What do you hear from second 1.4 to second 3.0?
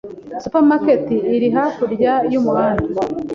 hakurya yumuhanda.